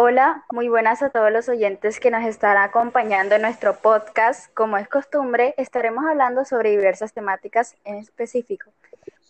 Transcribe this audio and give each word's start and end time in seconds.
Hola, 0.00 0.44
muy 0.52 0.68
buenas 0.68 1.02
a 1.02 1.10
todos 1.10 1.32
los 1.32 1.48
oyentes 1.48 1.98
que 1.98 2.12
nos 2.12 2.24
están 2.24 2.56
acompañando 2.56 3.34
en 3.34 3.42
nuestro 3.42 3.74
podcast. 3.78 4.48
Como 4.54 4.76
es 4.76 4.88
costumbre, 4.88 5.56
estaremos 5.56 6.04
hablando 6.04 6.44
sobre 6.44 6.70
diversas 6.70 7.12
temáticas 7.12 7.74
en 7.84 7.96
específico. 7.96 8.70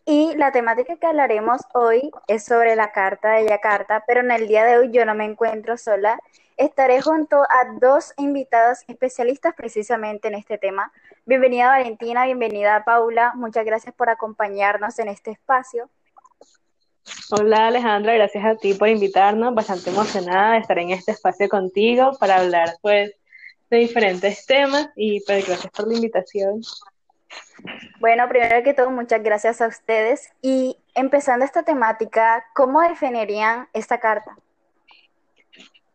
Y 0.05 0.37
la 0.37 0.53
temática 0.53 0.97
que 0.97 1.07
hablaremos 1.07 1.63
hoy 1.73 2.11
es 2.27 2.45
sobre 2.45 2.77
la 2.77 2.93
Carta 2.93 3.31
de 3.31 3.49
Yakarta, 3.49 4.05
pero 4.07 4.21
en 4.21 4.31
el 4.31 4.47
día 4.47 4.63
de 4.67 4.77
hoy 4.77 4.91
yo 4.93 5.07
no 5.07 5.15
me 5.15 5.25
encuentro 5.25 5.79
sola. 5.79 6.21
Estaré 6.59 7.01
junto 7.01 7.45
a 7.45 7.79
dos 7.81 8.13
invitados 8.19 8.85
especialistas 8.89 9.55
precisamente 9.55 10.29
en 10.29 10.35
este 10.35 10.59
tema. 10.59 10.93
Bienvenida 11.25 11.69
Valentina, 11.69 12.27
bienvenida 12.27 12.85
Paula. 12.85 13.33
Muchas 13.37 13.65
gracias 13.65 13.95
por 13.95 14.11
acompañarnos 14.11 14.99
en 14.99 15.09
este 15.09 15.31
espacio. 15.31 15.89
Hola 17.31 17.67
Alejandra, 17.67 18.15
gracias 18.15 18.43
a 18.43 18.57
ti 18.57 18.73
por 18.73 18.89
invitarnos. 18.89 19.55
Bastante 19.55 19.91
emocionada 19.91 20.53
de 20.53 20.59
estar 20.61 20.79
en 20.79 20.91
este 20.91 21.13
espacio 21.13 21.47
contigo 21.51 22.13
para 22.19 22.37
hablar 22.37 22.77
pues 22.81 23.13
de 23.69 23.77
diferentes 23.77 24.47
temas 24.47 24.89
y 24.97 25.21
pues 25.27 25.47
gracias 25.47 25.71
por 25.71 25.89
la 25.89 25.95
invitación. 25.95 26.63
Bueno, 28.01 28.27
primero 28.31 28.63
que 28.63 28.73
todo, 28.73 28.91
muchas 28.91 29.23
gracias 29.23 29.61
a 29.61 29.67
ustedes. 29.67 30.31
Y 30.41 30.79
empezando 30.95 31.45
esta 31.45 31.65
temática, 31.65 32.47
¿cómo 32.55 32.81
definirían 32.81 33.69
esta 33.75 34.01
carta? 34.01 34.35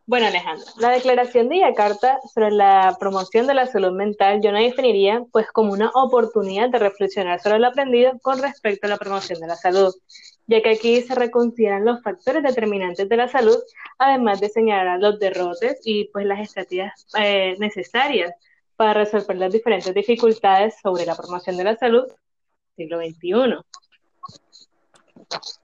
Bueno, 0.06 0.26
Alejandra, 0.26 0.66
la 0.78 0.90
declaración 0.90 1.48
de 1.48 1.60
Yakarta 1.60 2.20
sobre 2.32 2.50
la 2.50 2.94
promoción 3.00 3.46
de 3.46 3.54
la 3.54 3.66
salud 3.66 3.92
mental 3.92 4.40
yo 4.42 4.52
la 4.52 4.60
definiría 4.60 5.24
pues 5.32 5.50
como 5.50 5.72
una 5.72 5.90
oportunidad 5.94 6.68
de 6.68 6.78
reflexionar 6.78 7.40
sobre 7.40 7.58
lo 7.58 7.68
aprendido 7.68 8.12
con 8.20 8.40
respecto 8.40 8.86
a 8.86 8.90
la 8.90 8.98
promoción 8.98 9.40
de 9.40 9.46
la 9.46 9.56
salud, 9.56 9.94
ya 10.46 10.62
que 10.62 10.70
aquí 10.70 11.02
se 11.02 11.14
reconsideran 11.14 11.84
los 11.84 12.02
factores 12.02 12.42
determinantes 12.42 13.08
de 13.08 13.16
la 13.16 13.28
salud, 13.28 13.58
además 13.98 14.40
de 14.40 14.48
señalar 14.48 15.00
los 15.00 15.18
derrotes 15.18 15.80
y 15.84 16.04
pues 16.06 16.26
las 16.26 16.40
estrategias 16.40 17.06
eh, 17.18 17.56
necesarias 17.58 18.32
para 18.76 18.94
resolver 18.94 19.36
las 19.36 19.52
diferentes 19.52 19.94
dificultades 19.94 20.74
sobre 20.82 21.06
la 21.06 21.14
promoción 21.14 21.56
de 21.56 21.64
la 21.64 21.76
salud 21.76 22.04
siglo 22.76 22.98
XXI. 22.98 23.56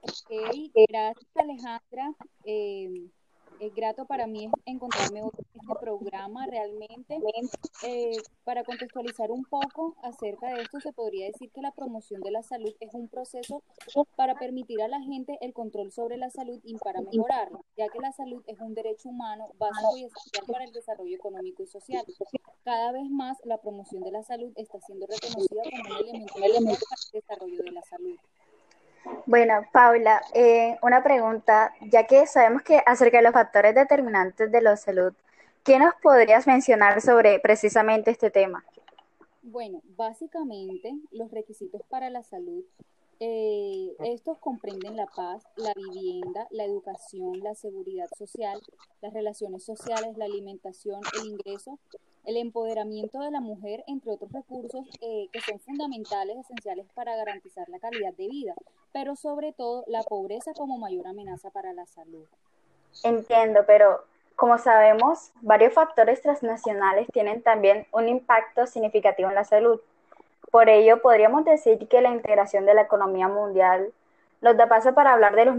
Ok, 0.01 0.29
gracias 0.89 1.27
Alejandra. 1.35 2.13
Eh, 2.45 3.07
es 3.61 3.75
grato 3.75 4.05
para 4.05 4.25
mí 4.25 4.49
encontrarme 4.65 5.19
en 5.19 5.25
este 5.27 5.75
programa 5.79 6.47
realmente. 6.47 7.19
Eh, 7.83 8.17
para 8.43 8.63
contextualizar 8.63 9.31
un 9.31 9.43
poco 9.45 9.95
acerca 10.01 10.53
de 10.53 10.63
esto, 10.63 10.79
se 10.79 10.91
podría 10.91 11.27
decir 11.27 11.51
que 11.51 11.61
la 11.61 11.71
promoción 11.71 12.21
de 12.21 12.31
la 12.31 12.41
salud 12.41 12.73
es 12.79 12.93
un 12.93 13.07
proceso 13.07 13.63
para 14.15 14.35
permitir 14.35 14.81
a 14.81 14.87
la 14.87 14.99
gente 15.01 15.37
el 15.41 15.53
control 15.53 15.91
sobre 15.91 16.17
la 16.17 16.31
salud 16.31 16.59
y 16.63 16.75
para 16.77 17.01
mejorarla, 17.01 17.59
ya 17.77 17.87
que 17.89 17.99
la 17.99 18.11
salud 18.11 18.43
es 18.47 18.59
un 18.59 18.73
derecho 18.73 19.09
humano 19.09 19.45
básico 19.59 19.97
y 19.97 20.05
esencial 20.05 20.45
para 20.47 20.63
el 20.65 20.71
desarrollo 20.71 21.15
económico 21.15 21.61
y 21.61 21.67
social. 21.67 22.03
Cada 22.63 22.91
vez 22.91 23.09
más 23.09 23.37
la 23.43 23.59
promoción 23.59 24.03
de 24.03 24.11
la 24.11 24.23
salud 24.23 24.51
está 24.55 24.79
siendo 24.81 25.05
reconocida 25.05 25.61
como 25.63 25.99
un 26.35 26.43
elemento 26.43 26.85
para 26.89 27.01
el 27.05 27.21
desarrollo 27.21 27.63
de 27.63 27.71
la 27.71 27.81
salud. 27.83 28.17
Bueno, 29.25 29.65
Paula, 29.71 30.21
eh, 30.33 30.77
una 30.81 31.03
pregunta, 31.03 31.73
ya 31.81 32.05
que 32.05 32.27
sabemos 32.27 32.61
que 32.63 32.81
acerca 32.85 33.17
de 33.17 33.23
los 33.23 33.33
factores 33.33 33.73
determinantes 33.75 34.51
de 34.51 34.61
la 34.61 34.77
salud, 34.77 35.13
¿qué 35.63 35.79
nos 35.79 35.93
podrías 35.95 36.47
mencionar 36.47 37.01
sobre 37.01 37.39
precisamente 37.39 38.11
este 38.11 38.29
tema? 38.29 38.63
Bueno, 39.43 39.81
básicamente 39.97 40.93
los 41.11 41.31
requisitos 41.31 41.81
para 41.89 42.09
la 42.09 42.23
salud, 42.23 42.63
eh, 43.19 43.95
estos 43.99 44.39
comprenden 44.39 44.95
la 44.95 45.05
paz, 45.05 45.43
la 45.55 45.73
vivienda, 45.75 46.47
la 46.49 46.65
educación, 46.65 47.39
la 47.41 47.53
seguridad 47.53 48.07
social, 48.17 48.59
las 49.01 49.13
relaciones 49.13 49.63
sociales, 49.63 50.17
la 50.17 50.25
alimentación, 50.25 51.01
el 51.19 51.27
ingreso, 51.27 51.79
el 52.25 52.37
empoderamiento 52.37 53.19
de 53.19 53.31
la 53.31 53.41
mujer, 53.41 53.83
entre 53.87 54.11
otros 54.11 54.31
recursos 54.31 54.85
eh, 55.01 55.27
que 55.31 55.41
son 55.41 55.59
fundamentales, 55.59 56.37
esenciales 56.37 56.85
para 56.93 57.15
garantizar 57.15 57.67
la 57.69 57.79
calidad 57.79 58.13
de 58.13 58.27
vida, 58.27 58.53
pero 58.93 59.15
sobre 59.15 59.53
todo 59.53 59.83
la 59.87 60.03
pobreza 60.03 60.53
como 60.53 60.77
mayor 60.77 61.07
amenaza 61.07 61.49
para 61.49 61.73
la 61.73 61.85
salud. 61.85 62.25
Entiendo, 63.03 63.61
pero 63.65 64.03
como 64.35 64.57
sabemos, 64.57 65.31
varios 65.41 65.73
factores 65.73 66.21
transnacionales 66.21 67.07
tienen 67.13 67.41
también 67.41 67.87
un 67.91 68.09
impacto 68.09 68.67
significativo 68.67 69.29
en 69.29 69.35
la 69.35 69.43
salud. 69.43 69.79
Por 70.51 70.69
ello, 70.69 71.01
podríamos 71.01 71.45
decir 71.45 71.87
que 71.87 72.01
la 72.01 72.09
integración 72.09 72.65
de 72.65 72.73
la 72.73 72.81
economía 72.81 73.27
mundial 73.27 73.93
nos 74.41 74.57
da 74.57 74.67
paso 74.67 74.93
para 74.93 75.13
hablar 75.13 75.35
de 75.35 75.45
los 75.45 75.55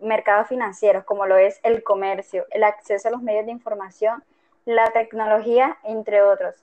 mercados 0.00 0.48
financieros, 0.48 1.04
como 1.04 1.26
lo 1.26 1.36
es 1.36 1.60
el 1.62 1.82
comercio, 1.82 2.44
el 2.50 2.64
acceso 2.64 3.08
a 3.08 3.12
los 3.12 3.22
medios 3.22 3.46
de 3.46 3.52
información 3.52 4.22
la 4.64 4.90
tecnología, 4.92 5.78
entre 5.84 6.22
otros. 6.22 6.54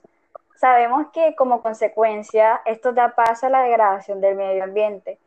Sabemos 0.56 1.08
que 1.12 1.34
como 1.34 1.62
consecuencia 1.62 2.62
esto 2.66 2.92
da 2.92 3.14
paso 3.14 3.46
a 3.46 3.50
la 3.50 3.62
degradación 3.62 4.20
del 4.20 4.36
medio 4.36 4.64
ambiente 4.64 5.18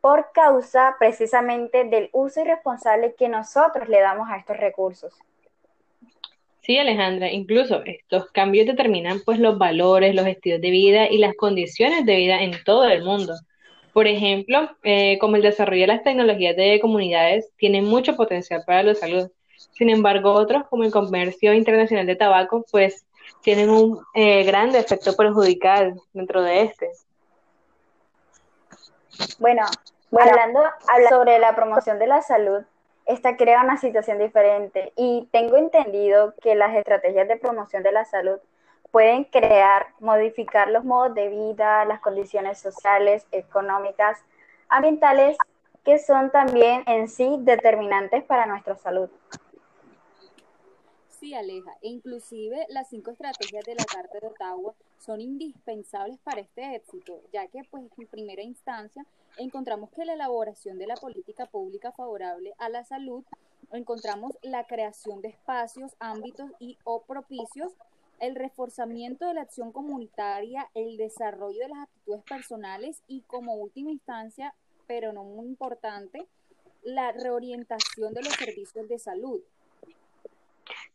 por 0.00 0.32
causa 0.32 0.96
precisamente 0.98 1.84
del 1.84 2.10
uso 2.12 2.42
irresponsable 2.42 3.14
que 3.16 3.26
nosotros 3.30 3.88
le 3.88 4.02
damos 4.02 4.28
a 4.28 4.36
estos 4.36 4.58
recursos. 4.58 5.14
Sí, 6.60 6.76
Alejandra, 6.76 7.30
incluso 7.30 7.82
estos 7.86 8.30
cambios 8.30 8.66
determinan 8.66 9.20
pues 9.24 9.38
los 9.38 9.56
valores, 9.56 10.14
los 10.14 10.26
estilos 10.26 10.60
de 10.60 10.70
vida 10.70 11.08
y 11.10 11.16
las 11.16 11.34
condiciones 11.34 12.04
de 12.04 12.16
vida 12.16 12.42
en 12.42 12.52
todo 12.64 12.86
el 12.86 13.02
mundo. 13.02 13.32
Por 13.94 14.06
ejemplo, 14.06 14.70
eh, 14.82 15.16
como 15.20 15.36
el 15.36 15.42
desarrollo 15.42 15.82
de 15.82 15.86
las 15.86 16.02
tecnologías 16.02 16.54
de 16.56 16.80
comunidades 16.80 17.50
tiene 17.56 17.80
mucho 17.80 18.14
potencial 18.14 18.62
para 18.66 18.82
la 18.82 18.94
salud, 18.94 19.30
sin 19.56 19.90
embargo, 19.90 20.32
otros, 20.32 20.64
como 20.68 20.84
el 20.84 20.92
comercio 20.92 21.52
internacional 21.52 22.06
de 22.06 22.16
tabaco, 22.16 22.64
pues 22.70 23.04
tienen 23.42 23.70
un 23.70 24.00
eh, 24.14 24.44
gran 24.44 24.74
efecto 24.74 25.14
perjudicial 25.16 26.00
dentro 26.12 26.42
de 26.42 26.62
este. 26.62 26.90
Bueno, 29.38 29.64
hablando, 30.12 30.60
hablando 30.88 31.16
sobre 31.16 31.38
la 31.38 31.54
promoción 31.54 31.98
de 31.98 32.06
la 32.06 32.22
salud, 32.22 32.62
esta 33.06 33.36
crea 33.36 33.62
una 33.62 33.76
situación 33.76 34.18
diferente 34.18 34.92
y 34.96 35.28
tengo 35.30 35.56
entendido 35.56 36.34
que 36.40 36.54
las 36.54 36.74
estrategias 36.74 37.28
de 37.28 37.36
promoción 37.36 37.82
de 37.82 37.92
la 37.92 38.04
salud 38.04 38.38
pueden 38.90 39.24
crear, 39.24 39.88
modificar 39.98 40.68
los 40.68 40.84
modos 40.84 41.14
de 41.14 41.28
vida, 41.28 41.84
las 41.84 42.00
condiciones 42.00 42.60
sociales, 42.60 43.26
económicas, 43.32 44.22
ambientales, 44.68 45.36
que 45.84 45.98
son 45.98 46.30
también 46.30 46.82
en 46.86 47.08
sí 47.08 47.36
determinantes 47.40 48.24
para 48.24 48.46
nuestra 48.46 48.76
salud. 48.76 49.10
Sí, 51.08 51.34
Aleja, 51.34 51.72
e 51.80 51.88
inclusive 51.88 52.66
las 52.68 52.88
cinco 52.90 53.10
estrategias 53.10 53.64
de 53.64 53.74
la 53.74 53.84
Carta 53.84 54.18
de 54.20 54.26
Ottawa 54.26 54.74
son 54.98 55.20
indispensables 55.20 56.18
para 56.18 56.40
este 56.40 56.74
éxito, 56.74 57.20
ya 57.32 57.46
que 57.48 57.62
pues 57.70 57.84
en 57.98 58.06
primera 58.06 58.42
instancia 58.42 59.06
encontramos 59.38 59.90
que 59.90 60.04
la 60.04 60.14
elaboración 60.14 60.78
de 60.78 60.86
la 60.86 60.96
política 60.96 61.46
pública 61.46 61.92
favorable 61.92 62.54
a 62.58 62.68
la 62.68 62.84
salud, 62.84 63.24
encontramos 63.72 64.36
la 64.42 64.64
creación 64.64 65.20
de 65.22 65.28
espacios, 65.28 65.96
ámbitos 65.98 66.50
y 66.58 66.78
o 66.84 67.02
propicios, 67.02 67.72
el 68.20 68.34
reforzamiento 68.36 69.26
de 69.26 69.34
la 69.34 69.42
acción 69.42 69.72
comunitaria, 69.72 70.68
el 70.74 70.96
desarrollo 70.96 71.60
de 71.60 71.68
las 71.68 71.78
actitudes 71.88 72.22
personales 72.24 73.02
y 73.08 73.22
como 73.22 73.54
última 73.54 73.90
instancia, 73.90 74.54
pero 74.86 75.12
no 75.12 75.24
muy 75.24 75.46
importante, 75.46 76.26
la 76.82 77.12
reorientación 77.12 78.12
de 78.12 78.22
los 78.22 78.32
servicios 78.34 78.88
de 78.88 78.98
salud. 78.98 79.40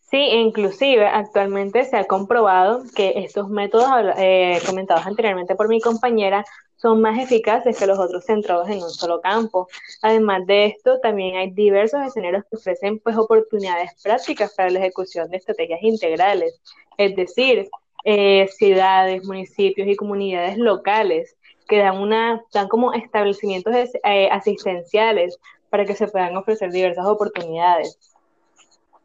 Sí, 0.09 0.17
inclusive 0.17 1.05
actualmente 1.05 1.85
se 1.85 1.95
ha 1.95 2.05
comprobado 2.05 2.83
que 2.95 3.13
estos 3.17 3.47
métodos 3.49 3.87
eh, 4.17 4.59
comentados 4.65 5.05
anteriormente 5.05 5.55
por 5.55 5.69
mi 5.69 5.79
compañera 5.79 6.43
son 6.77 7.01
más 7.01 7.19
eficaces 7.19 7.77
que 7.77 7.85
los 7.85 7.99
otros 7.99 8.25
centrados 8.25 8.69
en 8.69 8.81
un 8.81 8.89
solo 8.89 9.21
campo. 9.21 9.67
Además 10.01 10.47
de 10.47 10.65
esto, 10.65 10.99
también 10.99 11.35
hay 11.35 11.51
diversos 11.51 12.01
escenarios 12.01 12.43
que 12.49 12.55
ofrecen 12.55 12.99
pues 12.99 13.17
oportunidades 13.17 13.91
prácticas 14.01 14.55
para 14.55 14.71
la 14.71 14.79
ejecución 14.79 15.29
de 15.29 15.37
estrategias 15.37 15.83
integrales, 15.83 16.59
es 16.97 17.15
decir, 17.15 17.69
eh, 18.05 18.47
ciudades, 18.47 19.23
municipios 19.25 19.87
y 19.87 19.95
comunidades 19.95 20.57
locales 20.57 21.35
que 21.69 21.77
dan 21.77 21.97
una 21.97 22.43
dan 22.51 22.67
como 22.67 22.91
establecimientos 22.93 23.73
eh, 23.75 24.29
asistenciales 24.31 25.39
para 25.69 25.85
que 25.85 25.95
se 25.95 26.07
puedan 26.07 26.35
ofrecer 26.35 26.71
diversas 26.71 27.05
oportunidades. 27.05 27.97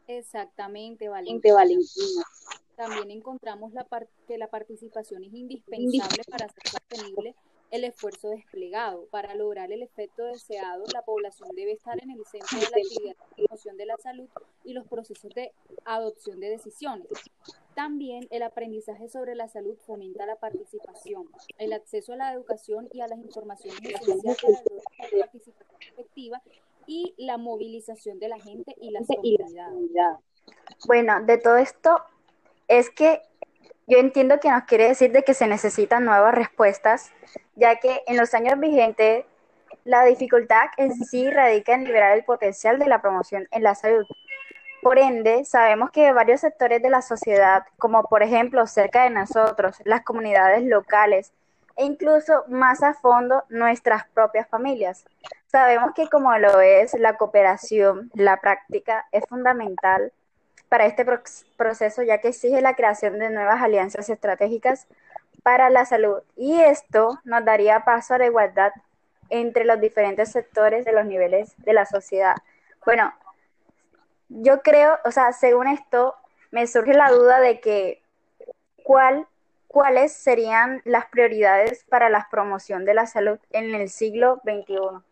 Exactamente, 0.07 1.07
Valentina. 1.07 1.63
También 2.75 3.11
encontramos 3.11 3.71
la 3.71 3.87
que 4.27 4.37
la 4.37 4.47
participación 4.47 5.23
es 5.23 5.33
indispensable 5.33 6.23
para 6.29 6.47
hacer 6.47 6.63
sostenible 6.67 7.35
el 7.71 7.83
esfuerzo 7.85 8.29
desplegado. 8.29 9.05
Para 9.11 9.33
lograr 9.35 9.71
el 9.71 9.81
efecto 9.81 10.23
deseado, 10.23 10.83
la 10.93 11.01
población 11.01 11.49
debe 11.55 11.71
estar 11.71 12.01
en 12.01 12.11
el 12.11 12.25
centro 12.25 12.59
de 12.59 12.65
la 12.65 12.77
actividad 12.77 13.15
de 13.15 13.43
promoción 13.43 13.77
de 13.77 13.85
la 13.85 13.97
salud 13.97 14.27
y 14.63 14.73
los 14.73 14.87
procesos 14.87 15.33
de 15.33 15.51
adopción 15.85 16.39
de 16.39 16.49
decisiones. 16.49 17.07
También 17.75 18.25
el 18.31 18.41
aprendizaje 18.41 19.09
sobre 19.09 19.35
la 19.35 19.49
salud 19.49 19.75
fomenta 19.85 20.25
la 20.25 20.37
participación, 20.37 21.27
el 21.57 21.73
acceso 21.73 22.13
a 22.13 22.15
la 22.15 22.33
educación 22.33 22.87
y 22.93 23.01
a 23.01 23.07
las 23.07 23.19
informaciones 23.19 23.81
esenciales 23.81 24.37
para 24.97 25.09
la 25.11 25.25
participación 25.25 25.81
efectiva 25.91 26.41
y 26.87 27.13
la 27.17 27.37
movilización 27.37 28.19
de 28.19 28.29
la 28.29 28.39
gente 28.39 28.73
y 28.79 28.91
la 28.91 29.01
comunidad. 29.05 30.19
Bueno, 30.87 31.21
de 31.25 31.37
todo 31.37 31.57
esto 31.57 31.99
es 32.67 32.89
que 32.89 33.21
yo 33.87 33.97
entiendo 33.97 34.39
que 34.39 34.49
nos 34.49 34.63
quiere 34.63 34.87
decir 34.87 35.11
de 35.11 35.23
que 35.23 35.33
se 35.33 35.47
necesitan 35.47 36.05
nuevas 36.05 36.33
respuestas, 36.33 37.11
ya 37.55 37.75
que 37.79 38.03
en 38.07 38.17
los 38.17 38.33
años 38.33 38.59
vigentes 38.59 39.25
la 39.83 40.03
dificultad 40.05 40.67
en 40.77 40.93
sí 40.93 41.29
radica 41.29 41.73
en 41.73 41.83
liberar 41.83 42.17
el 42.17 42.23
potencial 42.23 42.79
de 42.79 42.87
la 42.87 43.01
promoción 43.01 43.47
en 43.51 43.63
la 43.63 43.75
salud. 43.75 44.05
Por 44.85 44.99
ende, 44.99 45.45
sabemos 45.45 45.89
que 45.89 46.13
varios 46.13 46.41
sectores 46.41 46.79
de 46.79 46.91
la 46.91 47.01
sociedad, 47.01 47.65
como 47.79 48.03
por 48.03 48.21
ejemplo 48.21 48.67
cerca 48.67 49.01
de 49.01 49.09
nosotros, 49.09 49.77
las 49.83 50.03
comunidades 50.03 50.61
locales 50.61 51.33
e 51.75 51.85
incluso 51.85 52.43
más 52.49 52.83
a 52.83 52.93
fondo 52.93 53.45
nuestras 53.49 54.07
propias 54.09 54.47
familias, 54.47 55.03
sabemos 55.47 55.95
que 55.95 56.07
como 56.07 56.37
lo 56.37 56.61
es 56.61 56.93
la 56.99 57.17
cooperación, 57.17 58.11
la 58.13 58.39
práctica 58.41 59.07
es 59.11 59.23
fundamental 59.27 60.13
para 60.69 60.85
este 60.85 61.03
proceso 61.57 62.03
ya 62.03 62.19
que 62.19 62.27
exige 62.27 62.61
la 62.61 62.75
creación 62.75 63.17
de 63.17 63.31
nuevas 63.31 63.63
alianzas 63.63 64.07
estratégicas 64.11 64.85
para 65.41 65.71
la 65.71 65.85
salud 65.85 66.21
y 66.35 66.61
esto 66.61 67.19
nos 67.23 67.43
daría 67.43 67.85
paso 67.85 68.13
a 68.13 68.19
la 68.19 68.27
igualdad 68.27 68.71
entre 69.31 69.65
los 69.65 69.81
diferentes 69.81 70.31
sectores 70.31 70.85
de 70.85 70.91
los 70.91 71.07
niveles 71.07 71.55
de 71.57 71.73
la 71.73 71.87
sociedad. 71.87 72.35
Bueno, 72.85 73.11
yo 74.29 74.61
creo, 74.61 74.97
o 75.05 75.11
sea, 75.11 75.31
según 75.33 75.67
esto, 75.67 76.15
me 76.51 76.67
surge 76.67 76.93
la 76.93 77.11
duda 77.11 77.39
de 77.39 77.59
que 77.59 78.01
cuál, 78.83 79.27
cuáles 79.67 80.13
serían 80.13 80.81
las 80.85 81.07
prioridades 81.07 81.83
para 81.85 82.09
la 82.09 82.27
promoción 82.29 82.85
de 82.85 82.93
la 82.93 83.07
salud 83.07 83.39
en 83.51 83.75
el 83.75 83.89
siglo 83.89 84.41
XXI. 84.43 85.03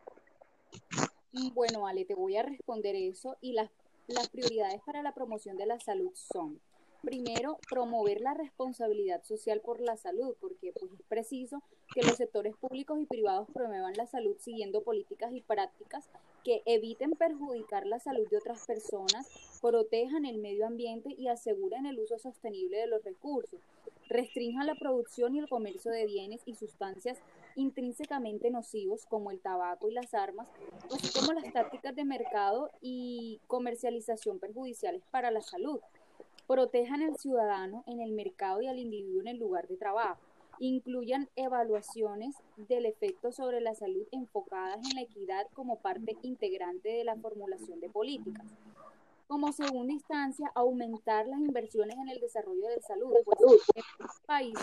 Bueno, 1.53 1.87
Ale, 1.87 2.05
te 2.05 2.15
voy 2.15 2.37
a 2.37 2.43
responder 2.43 2.95
eso 2.95 3.37
y 3.41 3.53
las, 3.53 3.69
las 4.07 4.29
prioridades 4.29 4.81
para 4.85 5.01
la 5.01 5.13
promoción 5.13 5.57
de 5.57 5.65
la 5.65 5.79
salud 5.79 6.11
son 6.13 6.59
primero, 7.03 7.59
promover 7.69 8.21
la 8.21 8.33
responsabilidad 8.33 9.23
social 9.23 9.59
por 9.59 9.81
la 9.81 9.97
salud, 9.97 10.35
porque 10.39 10.71
pues, 10.71 10.91
es 10.93 11.01
preciso 11.07 11.61
que 11.93 12.01
los 12.01 12.15
sectores 12.15 12.55
públicos 12.55 12.99
y 12.99 13.05
privados 13.05 13.47
promuevan 13.53 13.93
la 13.97 14.07
salud 14.07 14.35
siguiendo 14.39 14.81
políticas 14.81 15.33
y 15.33 15.41
prácticas 15.41 16.09
que 16.43 16.61
eviten 16.65 17.11
perjudicar 17.11 17.85
la 17.85 17.99
salud 17.99 18.27
de 18.29 18.37
otras 18.37 18.65
personas, 18.65 19.27
protejan 19.61 20.25
el 20.25 20.37
medio 20.37 20.65
ambiente 20.65 21.13
y 21.17 21.27
aseguren 21.27 21.85
el 21.85 21.99
uso 21.99 22.17
sostenible 22.17 22.77
de 22.77 22.87
los 22.87 23.03
recursos, 23.03 23.59
restrinjan 24.07 24.67
la 24.67 24.75
producción 24.75 25.35
y 25.35 25.39
el 25.39 25.49
comercio 25.49 25.91
de 25.91 26.05
bienes 26.05 26.41
y 26.45 26.55
sustancias 26.55 27.19
intrínsecamente 27.55 28.49
nocivos 28.49 29.05
como 29.05 29.29
el 29.29 29.39
tabaco 29.39 29.89
y 29.89 29.93
las 29.93 30.13
armas, 30.13 30.47
así 30.91 31.19
como 31.19 31.33
las 31.33 31.51
tácticas 31.53 31.95
de 31.95 32.05
mercado 32.05 32.71
y 32.81 33.39
comercialización 33.47 34.39
perjudiciales 34.39 35.03
para 35.11 35.31
la 35.31 35.41
salud 35.41 35.79
protejan 36.47 37.01
al 37.01 37.17
ciudadano 37.17 37.83
en 37.87 37.99
el 37.99 38.11
mercado 38.11 38.61
y 38.61 38.67
al 38.67 38.79
individuo 38.79 39.21
en 39.21 39.27
el 39.27 39.37
lugar 39.37 39.67
de 39.67 39.77
trabajo, 39.77 40.19
incluyan 40.59 41.29
evaluaciones 41.35 42.35
del 42.69 42.85
efecto 42.85 43.31
sobre 43.31 43.61
la 43.61 43.75
salud 43.75 44.05
enfocadas 44.11 44.85
en 44.89 44.95
la 44.95 45.01
equidad 45.01 45.47
como 45.53 45.79
parte 45.79 46.15
integrante 46.21 46.89
de 46.89 47.03
la 47.03 47.15
formulación 47.15 47.79
de 47.79 47.89
políticas. 47.89 48.45
Como 49.27 49.51
segunda 49.51 49.93
instancia, 49.93 50.51
aumentar 50.53 51.27
las 51.27 51.39
inversiones 51.39 51.97
en 51.97 52.09
el 52.09 52.19
desarrollo 52.19 52.67
de 52.67 52.81
salud, 52.81 53.13
pues 53.25 53.39
en 53.41 53.85
este 54.05 54.25
país 54.25 54.53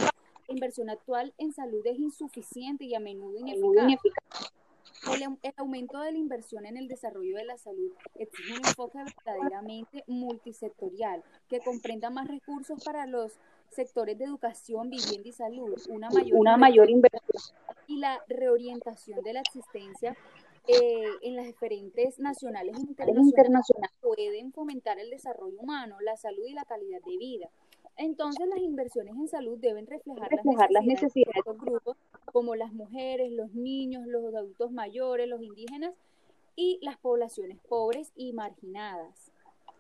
la 0.47 0.55
inversión 0.55 0.91
actual 0.91 1.33
en 1.38 1.53
salud 1.53 1.85
es 1.87 1.99
insuficiente 1.99 2.85
y 2.85 2.94
a 2.94 3.00
menudo 3.00 3.38
ineficaz. 3.38 4.53
El, 5.08 5.52
aumento 5.56 6.00
de 6.00 6.12
la 6.12 6.19
inversión 6.19 6.67
en 6.67 6.76
el 6.76 6.87
desarrollo 6.87 7.37
de 7.37 7.44
la 7.44 7.56
salud 7.56 7.91
exige 8.17 8.52
un 8.52 8.67
enfoque 8.67 8.99
verdaderamente 9.25 10.05
multisectorial 10.06 11.23
que 11.49 11.61
comprenda 11.61 12.11
más 12.11 12.29
recursos 12.29 12.85
para 12.85 13.06
los 13.06 13.38
sectores 13.70 14.19
de 14.19 14.25
educación, 14.25 14.91
vivienda 14.91 15.29
y 15.29 15.32
salud, 15.32 15.81
una 15.88 16.11
mayor, 16.11 16.38
una 16.38 16.56
mayor 16.56 16.91
inversión. 16.91 17.56
y 17.87 17.99
la 17.99 18.20
reorientación 18.29 19.23
de 19.23 19.32
la 19.32 19.41
existencia 19.41 20.17
eh, 20.67 21.05
en 21.23 21.37
las 21.37 21.47
diferentes 21.47 22.19
nacionales 22.19 22.76
e 22.76 22.81
internacionales 22.81 23.91
pueden 24.00 24.52
fomentar 24.52 24.99
el 24.99 25.11
desarrollo 25.11 25.58
humano, 25.58 25.97
la 26.00 26.17
salud 26.17 26.44
y 26.47 26.52
la 26.52 26.64
calidad 26.64 27.00
de 27.06 27.17
vida. 27.17 27.49
Entonces 27.97 28.47
las 28.47 28.58
inversiones 28.61 29.14
en 29.14 29.29
salud 29.29 29.58
deben 29.58 29.87
reflejar, 29.87 30.31
las 30.70 30.85
necesidades, 30.85 31.35
de 31.35 31.38
estos 31.38 31.58
grupos, 31.58 31.97
como 32.32 32.55
las 32.55 32.73
mujeres, 32.73 33.32
los 33.32 33.53
niños, 33.55 34.06
los 34.06 34.35
adultos 34.35 34.73
mayores, 34.73 35.29
los 35.29 35.43
indígenas 35.43 35.93
y 36.56 36.79
las 36.82 36.97
poblaciones 36.99 37.59
pobres 37.69 38.12
y 38.17 38.32
marginadas. 38.32 39.32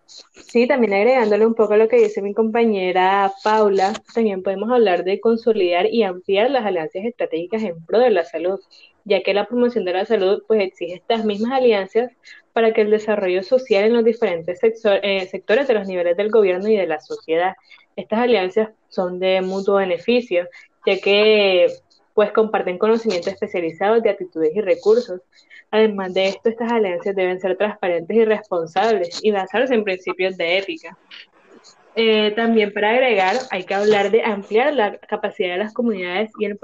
Sí, 0.06 0.66
también 0.66 0.92
agregándole 0.92 1.46
un 1.46 1.54
poco 1.54 1.74
a 1.74 1.76
lo 1.76 1.88
que 1.88 1.98
dice 1.98 2.20
mi 2.20 2.34
compañera 2.34 3.32
Paula, 3.44 3.92
también 4.12 4.42
podemos 4.42 4.70
hablar 4.70 5.04
de 5.04 5.20
consolidar 5.20 5.86
y 5.86 6.02
ampliar 6.02 6.50
las 6.50 6.66
alianzas 6.66 7.04
estratégicas 7.04 7.62
en 7.62 7.84
pro 7.84 8.00
de 8.00 8.10
la 8.10 8.24
salud, 8.24 8.58
ya 9.04 9.22
que 9.22 9.34
la 9.34 9.46
promoción 9.46 9.84
de 9.84 9.92
la 9.92 10.04
salud 10.04 10.42
pues 10.48 10.62
exige 10.62 10.94
estas 10.94 11.24
mismas 11.24 11.52
alianzas 11.52 12.10
para 12.52 12.72
que 12.72 12.80
el 12.80 12.90
desarrollo 12.90 13.44
social 13.44 13.84
en 13.84 13.92
los 13.92 14.04
diferentes 14.04 14.58
eh, 14.62 15.28
sectores 15.30 15.68
de 15.68 15.74
los 15.74 15.86
niveles 15.86 16.16
del 16.16 16.30
gobierno 16.30 16.68
y 16.68 16.76
de 16.76 16.88
la 16.88 17.00
sociedad. 17.00 17.54
Estas 17.94 18.18
alianzas 18.18 18.70
son 18.88 19.20
de 19.20 19.40
mutuo 19.42 19.76
beneficio, 19.76 20.48
ya 20.86 20.98
que 20.98 21.68
pues 22.20 22.32
comparten 22.32 22.76
conocimientos 22.76 23.32
especializados 23.32 24.02
de 24.02 24.10
actitudes 24.10 24.54
y 24.54 24.60
recursos. 24.60 25.22
Además 25.70 26.12
de 26.12 26.28
esto, 26.28 26.50
estas 26.50 26.70
alianzas 26.70 27.16
deben 27.16 27.40
ser 27.40 27.56
transparentes 27.56 28.14
y 28.14 28.26
responsables 28.26 29.20
y 29.22 29.30
basarse 29.30 29.72
en 29.72 29.84
principios 29.84 30.36
de 30.36 30.58
ética. 30.58 30.98
Eh, 31.96 32.32
también 32.36 32.74
para 32.74 32.90
agregar, 32.90 33.36
hay 33.50 33.64
que 33.64 33.72
hablar 33.72 34.10
de 34.10 34.22
ampliar 34.22 34.74
la 34.74 34.98
capacidad 34.98 35.52
de 35.52 35.64
las 35.64 35.72
comunidades 35.72 36.30
y 36.38 36.44
el, 36.44 36.58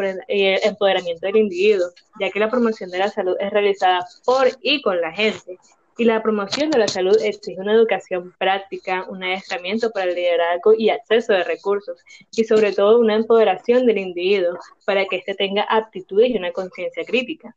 empoderamiento 0.62 1.26
del 1.26 1.36
individuo, 1.36 1.86
ya 2.20 2.28
que 2.28 2.38
la 2.38 2.50
promoción 2.50 2.90
de 2.90 2.98
la 2.98 3.08
salud 3.08 3.34
es 3.40 3.50
realizada 3.50 4.04
por 4.26 4.48
y 4.60 4.82
con 4.82 5.00
la 5.00 5.10
gente. 5.10 5.56
Y 5.98 6.04
la 6.04 6.22
promoción 6.22 6.70
de 6.70 6.78
la 6.78 6.88
salud 6.88 7.16
exige 7.22 7.60
una 7.60 7.72
educación 7.72 8.34
práctica, 8.38 9.06
un 9.08 9.24
adiestramiento 9.24 9.90
para 9.90 10.06
el 10.06 10.14
liderazgo 10.14 10.74
y 10.74 10.90
acceso 10.90 11.32
de 11.32 11.44
recursos, 11.44 12.04
y 12.32 12.44
sobre 12.44 12.72
todo 12.72 13.00
una 13.00 13.14
empoderación 13.14 13.86
del 13.86 13.98
individuo 13.98 14.58
para 14.84 15.06
que 15.06 15.16
éste 15.16 15.34
tenga 15.34 15.62
aptitudes 15.62 16.30
y 16.30 16.36
una 16.36 16.52
conciencia 16.52 17.04
crítica. 17.04 17.54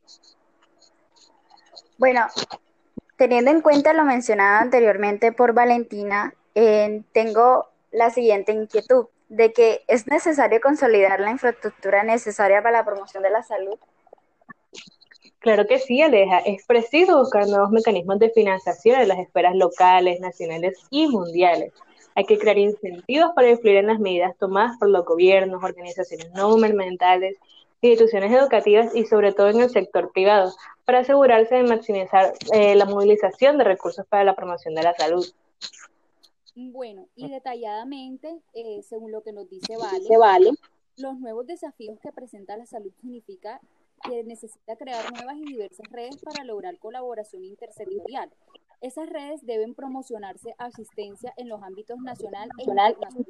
Bueno, 1.98 2.26
teniendo 3.16 3.50
en 3.50 3.60
cuenta 3.60 3.92
lo 3.92 4.04
mencionado 4.04 4.62
anteriormente 4.62 5.32
por 5.32 5.52
Valentina, 5.52 6.32
tengo 7.12 7.68
la 7.92 8.08
siguiente 8.08 8.52
inquietud 8.52 9.06
de 9.28 9.52
que 9.52 9.84
es 9.86 10.06
necesario 10.06 10.60
consolidar 10.60 11.20
la 11.20 11.30
infraestructura 11.30 12.04
necesaria 12.04 12.62
para 12.62 12.78
la 12.78 12.84
promoción 12.86 13.22
de 13.22 13.30
la 13.30 13.42
salud. 13.42 13.78
Claro 15.40 15.66
que 15.66 15.78
sí, 15.78 16.02
Aleja. 16.02 16.38
Es 16.40 16.66
preciso 16.66 17.18
buscar 17.18 17.48
nuevos 17.48 17.70
mecanismos 17.70 18.18
de 18.18 18.30
financiación 18.30 19.00
en 19.00 19.08
las 19.08 19.18
esferas 19.18 19.56
locales, 19.56 20.20
nacionales 20.20 20.78
y 20.90 21.08
mundiales. 21.08 21.72
Hay 22.14 22.24
que 22.26 22.38
crear 22.38 22.58
incentivos 22.58 23.30
para 23.34 23.48
influir 23.48 23.76
en 23.76 23.86
las 23.86 23.98
medidas 23.98 24.36
tomadas 24.36 24.76
por 24.78 24.90
los 24.90 25.04
gobiernos, 25.06 25.64
organizaciones 25.64 26.30
no 26.32 26.54
gubernamentales, 26.54 27.38
instituciones 27.80 28.30
educativas 28.32 28.94
y 28.94 29.06
sobre 29.06 29.32
todo 29.32 29.48
en 29.48 29.60
el 29.60 29.70
sector 29.70 30.12
privado, 30.12 30.52
para 30.84 30.98
asegurarse 30.98 31.54
de 31.54 31.62
maximizar 31.62 32.34
eh, 32.52 32.74
la 32.74 32.84
movilización 32.84 33.56
de 33.56 33.64
recursos 33.64 34.04
para 34.06 34.24
la 34.24 34.36
promoción 34.36 34.74
de 34.74 34.82
la 34.82 34.94
salud. 34.94 35.26
Bueno, 36.54 37.06
y 37.16 37.30
detalladamente, 37.30 38.40
eh, 38.52 38.82
según 38.82 39.12
lo 39.12 39.22
que 39.22 39.32
nos 39.32 39.48
dice 39.48 39.78
vale, 39.78 40.18
vale, 40.18 40.50
los 40.98 41.18
nuevos 41.18 41.46
desafíos 41.46 41.98
que 42.00 42.12
presenta 42.12 42.58
la 42.58 42.66
salud 42.66 42.92
significa 43.00 43.60
que 44.02 44.24
necesita 44.24 44.76
crear 44.76 45.12
nuevas 45.12 45.36
y 45.36 45.44
diversas 45.44 45.86
redes 45.90 46.16
para 46.22 46.44
lograr 46.44 46.78
colaboración 46.78 47.44
intersectorial. 47.44 48.30
Esas 48.80 49.08
redes 49.08 49.44
deben 49.44 49.74
promocionarse 49.74 50.54
asistencia 50.58 51.34
en 51.36 51.48
los 51.48 51.62
ámbitos 51.62 51.98
nacional 52.00 52.48
e 52.58 52.62
internacional 52.62 53.26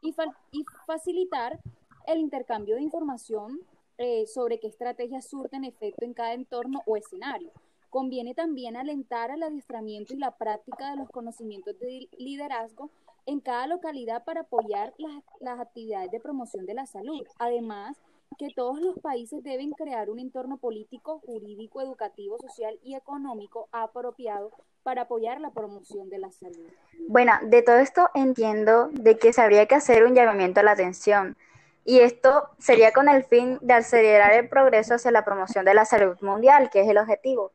y, 0.00 0.14
y 0.52 0.64
facilitar 0.86 1.58
el 2.06 2.18
intercambio 2.18 2.76
de 2.76 2.82
información 2.82 3.60
eh, 3.98 4.26
sobre 4.26 4.58
qué 4.58 4.68
estrategias 4.68 5.28
surten 5.28 5.64
efecto 5.64 6.04
en 6.04 6.14
cada 6.14 6.34
entorno 6.34 6.82
o 6.86 6.96
escenario. 6.96 7.50
Conviene 7.90 8.34
también 8.34 8.76
alentar 8.76 9.30
al 9.30 9.42
adiestramiento 9.42 10.14
y 10.14 10.18
la 10.18 10.36
práctica 10.36 10.90
de 10.90 10.96
los 10.96 11.10
conocimientos 11.10 11.78
de 11.78 12.08
liderazgo 12.16 12.90
en 13.26 13.40
cada 13.40 13.66
localidad 13.66 14.24
para 14.24 14.40
apoyar 14.40 14.94
las, 14.98 15.22
las 15.40 15.60
actividades 15.60 16.10
de 16.10 16.20
promoción 16.20 16.64
de 16.64 16.74
la 16.74 16.86
salud. 16.86 17.24
Además, 17.38 17.98
que 18.38 18.48
todos 18.54 18.80
los 18.80 18.98
países 18.98 19.42
deben 19.42 19.70
crear 19.72 20.10
un 20.10 20.18
entorno 20.18 20.58
político, 20.58 21.20
jurídico, 21.26 21.80
educativo, 21.80 22.38
social 22.40 22.78
y 22.82 22.94
económico 22.94 23.68
apropiado 23.72 24.50
para 24.82 25.02
apoyar 25.02 25.40
la 25.40 25.50
promoción 25.50 26.08
de 26.10 26.18
la 26.18 26.30
salud. 26.32 26.66
Bueno, 27.08 27.32
de 27.42 27.62
todo 27.62 27.76
esto 27.76 28.08
entiendo 28.14 28.88
de 28.92 29.18
que 29.18 29.32
se 29.32 29.40
habría 29.40 29.66
que 29.66 29.74
hacer 29.74 30.04
un 30.04 30.14
llamamiento 30.14 30.60
a 30.60 30.62
la 30.62 30.72
atención 30.72 31.36
y 31.84 32.00
esto 32.00 32.48
sería 32.58 32.92
con 32.92 33.08
el 33.08 33.24
fin 33.24 33.58
de 33.60 33.74
acelerar 33.74 34.32
el 34.32 34.48
progreso 34.48 34.94
hacia 34.94 35.10
la 35.10 35.24
promoción 35.24 35.64
de 35.64 35.74
la 35.74 35.84
salud 35.84 36.16
mundial, 36.20 36.70
que 36.70 36.80
es 36.80 36.88
el 36.88 36.98
objetivo 36.98 37.52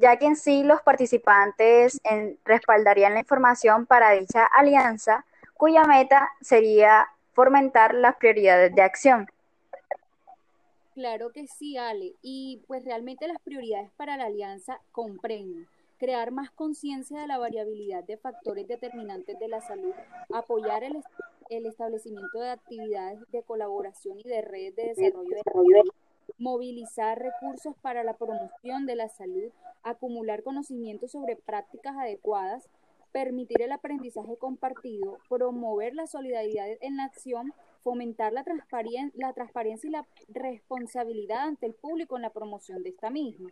ya 0.00 0.16
que 0.16 0.26
en 0.26 0.36
sí 0.36 0.62
los 0.64 0.80
participantes 0.82 2.00
respaldarían 2.44 3.14
la 3.14 3.20
información 3.20 3.86
para 3.86 4.12
dicha 4.12 4.46
alianza, 4.46 5.26
cuya 5.54 5.84
meta 5.84 6.30
sería 6.40 7.08
fomentar 7.34 7.94
las 7.94 8.16
prioridades 8.16 8.74
de 8.74 8.82
acción. 8.82 9.30
Claro 10.94 11.30
que 11.32 11.46
sí, 11.46 11.76
Ale. 11.76 12.14
Y 12.22 12.62
pues 12.66 12.84
realmente 12.84 13.28
las 13.28 13.40
prioridades 13.40 13.90
para 13.92 14.16
la 14.16 14.26
alianza 14.26 14.80
comprenden 14.92 15.66
crear 16.00 16.30
más 16.30 16.50
conciencia 16.50 17.20
de 17.20 17.26
la 17.26 17.36
variabilidad 17.36 18.02
de 18.02 18.16
factores 18.16 18.66
determinantes 18.66 19.38
de 19.38 19.48
la 19.48 19.60
salud, 19.60 19.92
apoyar 20.32 20.82
el, 20.82 20.96
establecimiento 21.66 22.40
de 22.40 22.48
actividades 22.48 23.20
de 23.30 23.42
colaboración 23.42 24.18
y 24.18 24.22
de 24.22 24.40
redes 24.40 24.74
de 24.74 24.94
desarrollo 24.94 25.36
de 25.36 25.42
salud, 25.42 25.90
movilizar 26.38 27.18
recursos 27.18 27.76
para 27.82 28.02
la 28.02 28.14
promoción 28.14 28.86
de 28.86 28.96
la 28.96 29.10
salud, 29.10 29.50
acumular 29.82 30.42
conocimientos 30.42 31.10
sobre 31.12 31.36
prácticas 31.36 31.94
adecuadas, 31.98 32.70
permitir 33.12 33.60
el 33.60 33.72
aprendizaje 33.72 34.38
compartido, 34.38 35.18
promover 35.28 35.94
la 35.94 36.06
solidaridad 36.06 36.66
en 36.80 36.96
la 36.96 37.04
acción, 37.04 37.52
fomentar 37.82 38.32
la, 38.32 38.44
la 39.14 39.32
transparencia 39.32 39.88
y 39.88 39.90
la 39.90 40.06
responsabilidad 40.28 41.40
ante 41.40 41.66
el 41.66 41.74
público 41.74 42.16
en 42.16 42.22
la 42.22 42.30
promoción 42.30 42.82
de 42.82 42.90
esta 42.90 43.10
misma. 43.10 43.50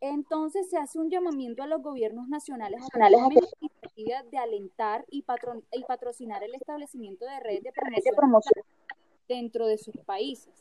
Entonces 0.00 0.68
se 0.68 0.76
hace 0.76 0.98
un 0.98 1.10
llamamiento 1.10 1.62
a 1.62 1.66
los 1.66 1.82
gobiernos 1.82 2.28
nacionales 2.28 2.82
a 2.92 3.08
iniciativas 3.08 4.30
de 4.30 4.38
alentar 4.38 5.04
y, 5.10 5.24
y, 5.72 5.84
patrocinar 5.84 6.42
el 6.42 6.54
establecimiento 6.54 7.24
de 7.24 7.40
redes 7.40 7.62
de 7.62 8.12
promoción, 8.14 8.64
dentro 9.28 9.66
de 9.66 9.78
sus 9.78 9.96
países. 10.04 10.52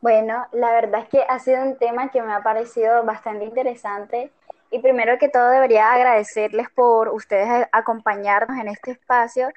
Bueno, 0.00 0.46
la 0.52 0.72
verdad 0.72 1.02
es 1.02 1.08
que 1.08 1.22
ha 1.28 1.38
sido 1.38 1.62
un 1.62 1.78
tema 1.78 2.10
que 2.10 2.22
me 2.22 2.32
ha 2.32 2.42
parecido 2.42 3.04
bastante 3.04 3.44
interesante 3.44 4.32
y 4.70 4.80
primero 4.80 5.16
que 5.18 5.28
todo 5.28 5.48
debería 5.50 5.92
agradecerles 5.92 6.68
por 6.70 7.08
ustedes 7.10 7.66
acompañarnos 7.72 8.58
en 8.58 8.68
este 8.68 8.90
espacio. 8.92 9.48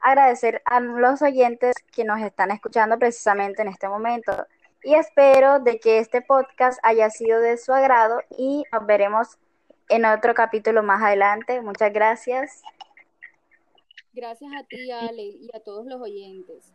Agradecer 0.00 0.62
a 0.64 0.80
los 0.80 1.22
oyentes 1.22 1.74
que 1.92 2.04
nos 2.04 2.20
están 2.20 2.50
escuchando 2.50 2.98
precisamente 2.98 3.62
en 3.62 3.68
este 3.68 3.88
momento 3.88 4.32
y 4.82 4.94
espero 4.94 5.60
de 5.60 5.78
que 5.78 5.98
este 5.98 6.22
podcast 6.22 6.78
haya 6.82 7.10
sido 7.10 7.40
de 7.40 7.58
su 7.58 7.72
agrado 7.72 8.20
y 8.36 8.64
nos 8.72 8.86
veremos 8.86 9.38
en 9.88 10.04
otro 10.04 10.34
capítulo 10.34 10.82
más 10.82 11.02
adelante. 11.02 11.60
Muchas 11.60 11.92
gracias. 11.92 12.62
Gracias 14.12 14.50
a 14.58 14.64
ti, 14.64 14.90
Ale, 14.90 15.22
y 15.22 15.50
a 15.54 15.60
todos 15.60 15.86
los 15.86 16.00
oyentes. 16.00 16.72